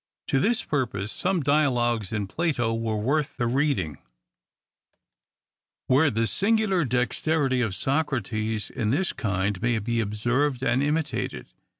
To 0.29 0.39
this 0.39 0.63
purpose, 0.63 1.11
some 1.11 1.41
dialogues 1.43 2.11
in 2.11 2.25
Plato 2.25 2.73
were 2.73 2.97
worth 2.97 3.37
the 3.37 3.45
reading, 3.45 3.99
where 5.85 6.09
the 6.09 6.25
singular 6.25 6.85
dexterity 6.85 7.61
of 7.61 7.75
Socrates 7.75 8.71
in 8.71 8.89
this 8.89 9.13
kind 9.13 9.61
may 9.61 9.77
be 9.77 9.99
observed 10.01 10.63
and 10.63 10.81
imitated. 10.81 11.49